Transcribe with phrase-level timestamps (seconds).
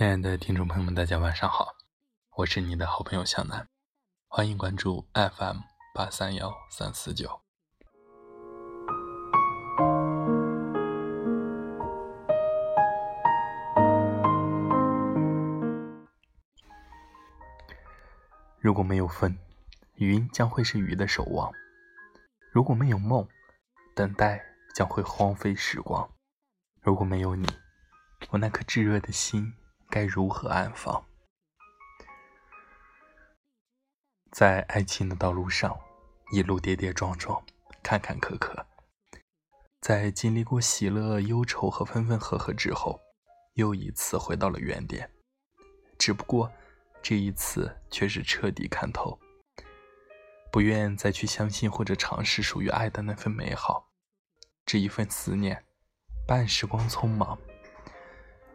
[0.00, 1.76] 亲爱的听众朋友们，大家晚上好，
[2.34, 3.68] 我是你的好朋友向南，
[4.28, 5.58] 欢迎关注 FM
[5.94, 7.42] 八三幺三四九。
[18.58, 19.36] 如果没有风，
[19.96, 21.52] 云将会是雨的守望；
[22.50, 23.28] 如果没有梦，
[23.94, 24.42] 等待
[24.74, 26.08] 将会荒废时光；
[26.80, 27.46] 如果没有你，
[28.30, 29.52] 我那颗炙热的心。
[29.90, 31.04] 该如何安放？
[34.30, 35.76] 在爱情的道路上，
[36.32, 37.42] 一路跌跌撞撞，
[37.82, 38.64] 坎坎坷坷。
[39.80, 43.00] 在经历过喜乐、忧愁和分分合合之后，
[43.54, 45.10] 又一次回到了原点。
[45.98, 46.50] 只不过
[47.02, 49.18] 这一次却是彻底看透，
[50.52, 53.90] 不愿再去相信或者尝试属于爱的那份美好。
[54.64, 55.64] 这一份思念，
[56.28, 57.36] 伴时光匆忙。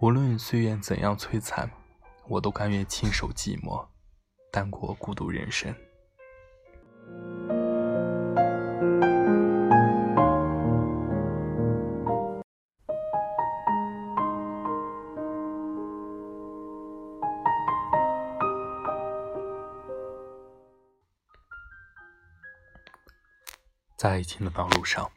[0.00, 1.68] 无论岁月怎样摧残，
[2.28, 3.84] 我都甘愿亲手寂寞，
[4.52, 5.74] 淡过孤独人生。
[23.96, 25.10] 在爱情的道路上，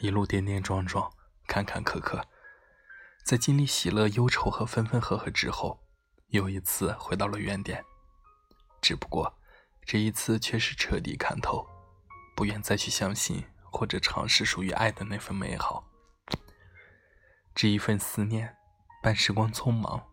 [0.00, 1.10] 一路跌跌撞撞，
[1.46, 2.22] 坎坎坷坷。
[3.30, 5.80] 在经历喜乐、忧愁和分分合合之后，
[6.30, 7.84] 又一次回到了原点。
[8.82, 9.38] 只不过，
[9.84, 11.64] 这一次却是彻底看透，
[12.34, 15.88] 不愿再去相信或者尝试属于爱的那份美好。
[17.54, 18.56] 这一份思念，
[19.00, 20.08] 伴时光匆忙，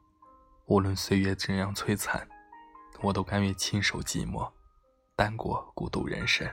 [0.68, 2.30] 无论岁月怎样摧残，
[3.02, 4.52] 我都甘愿亲手寂寞，
[5.16, 6.47] 淡过孤独人生。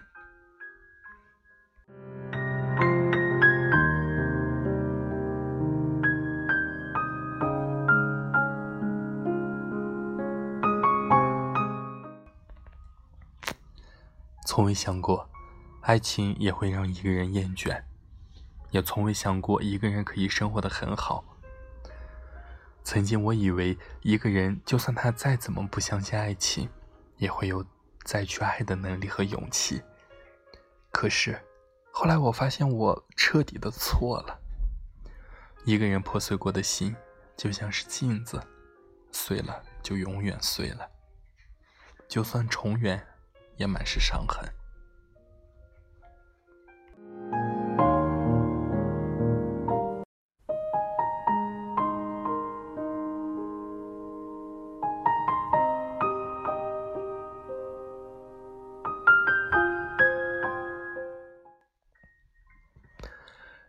[14.55, 15.29] 从未想过，
[15.81, 17.83] 爱情也会让一个人厌倦，
[18.71, 21.25] 也从未想过一个人可以生活的很好。
[22.85, 26.69] 曾经我以为一个人就算他再怎么不相信爱情，
[27.17, 27.67] 也会有
[28.05, 29.83] 再去爱的能力和勇气。
[30.93, 31.37] 可是，
[31.91, 34.39] 后来我发现我彻底的错了。
[35.65, 36.95] 一个人破碎过的心，
[37.37, 38.41] 就像是镜子，
[39.11, 40.89] 碎了就永远碎了，
[42.07, 43.05] 就算重圆。
[43.57, 44.49] 也满是伤痕。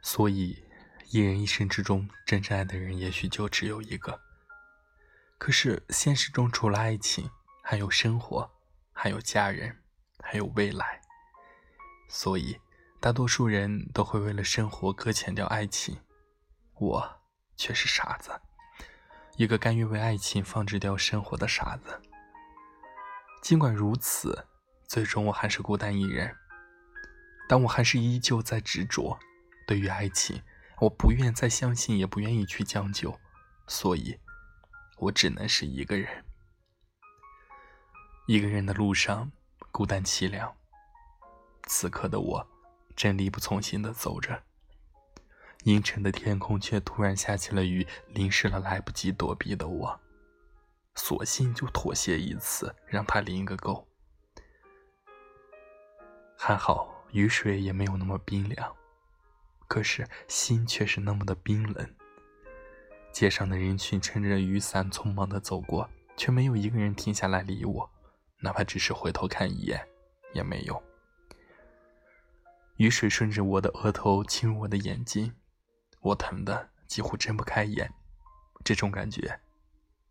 [0.01, 0.63] 所以，
[1.09, 4.21] 一人一生之中，真正爱的人也许就只有一个。
[5.37, 7.29] 可是，现实中除了爱情，
[7.61, 8.54] 还有生活。
[8.97, 9.83] 还有家人，
[10.23, 11.01] 还有未来，
[12.09, 12.57] 所以
[13.01, 15.99] 大多数人都会为了生活搁浅掉爱情。
[16.79, 17.21] 我
[17.57, 18.31] 却是傻子，
[19.35, 22.01] 一个甘愿为爱情放置掉生活的傻子。
[23.43, 24.47] 尽管如此，
[24.87, 26.35] 最终我还是孤单一人，
[27.47, 29.19] 但我还是依旧在执着。
[29.67, 30.41] 对于爱情，
[30.79, 33.19] 我不愿再相信，也不愿意去将就，
[33.67, 34.17] 所以，
[34.97, 36.24] 我只能是一个人。
[38.27, 39.31] 一个人的路上，
[39.71, 40.51] 孤单凄凉。
[41.67, 42.47] 此刻的我，
[42.95, 44.41] 正力不从心的走着。
[45.63, 49.99] 阴沉的天空却突然下起了雨，淋湿了来不及躲避的我。
[50.95, 53.87] 索性就妥协一次，让它淋个够。
[56.35, 58.75] 还好雨水也没有那么冰凉，
[59.67, 61.95] 可是心却是那么的冰冷。
[63.11, 65.87] 街上的人群撑着雨伞匆忙的走过，
[66.17, 67.91] 却没有一个人停下来理我。
[68.39, 69.87] 哪怕只是回头看一眼，
[70.33, 70.83] 也没用。
[72.77, 75.33] 雨水顺着我的额头侵入我的眼睛，
[76.01, 77.91] 我疼的几乎睁不开眼。
[78.63, 79.39] 这种感觉，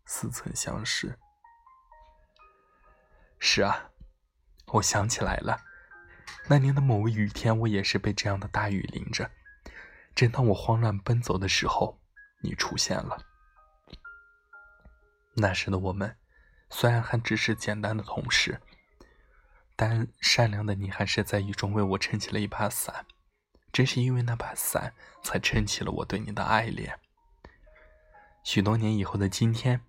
[0.05, 1.17] 似曾相识。
[3.37, 3.91] 是啊，
[4.67, 5.61] 我想起来了，
[6.47, 9.29] 那年的某个雨天，我也是被这样的大雨淋着。
[10.15, 11.99] 正当我慌乱奔走的时候，
[12.41, 13.17] 你出现了。
[15.35, 16.17] 那时的我们。
[16.77, 18.59] 虽然还只是简单的同事，
[19.77, 23.05] 但善良的你还是在雨中为我撑起了一把伞。
[23.71, 24.93] 正是因为那把伞，
[25.23, 26.99] 才撑起了我对你的爱恋。
[28.43, 29.79] 许多年以后的今天，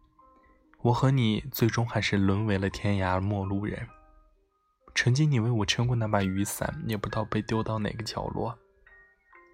[0.83, 3.89] 我和你最终还是沦为了天涯陌路人。
[4.95, 8.57] 曾经你为我撑过那把雨伞，也不知道被丢到哪个角落。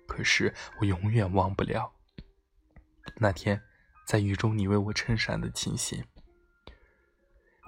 [0.07, 1.95] 可是我永远忘不了
[3.17, 3.63] 那天
[4.07, 6.05] 在雨中你为我撑伞的情形。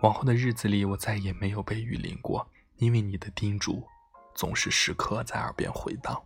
[0.05, 2.47] 往后的日子里，我再也没有被雨淋过，
[2.77, 3.83] 因为你的叮嘱
[4.35, 6.23] 总是时刻在耳边回荡。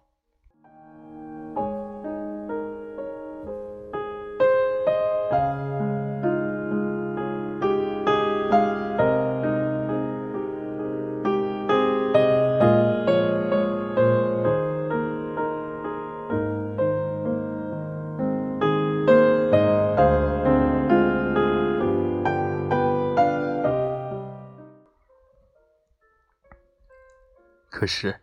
[27.79, 28.21] 可是，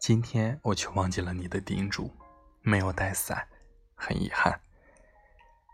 [0.00, 2.12] 今天我却忘记了你的叮嘱，
[2.60, 3.46] 没有带伞，
[3.94, 4.60] 很遗憾。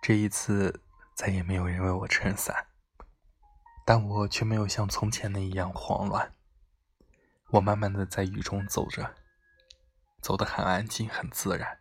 [0.03, 0.83] 这一次
[1.15, 2.67] 再也没有人为我撑伞，
[3.87, 6.31] 但我却没有像从前那样慌乱。
[7.53, 9.15] 我慢慢的在雨中走着，
[10.21, 11.79] 走得很安静，很自然。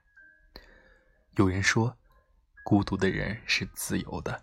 [1.32, 1.98] 有人说，
[2.64, 4.42] 孤独的人是自由的。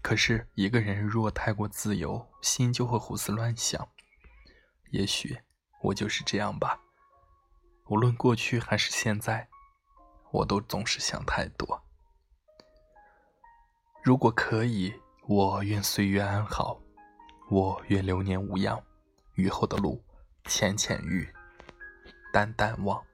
[0.00, 3.86] 可是，一个人若太过自由，心就会胡思乱想。
[4.90, 5.42] 也许。
[5.82, 6.80] 我就是这样吧，
[7.88, 9.48] 无论过去还是现在，
[10.30, 11.82] 我都总是想太多。
[14.02, 14.94] 如果可以，
[15.26, 16.80] 我愿岁月安好，
[17.50, 18.82] 我愿流年无恙，
[19.34, 20.02] 雨后的路
[20.44, 21.28] 浅浅遇，
[22.32, 23.04] 淡淡忘。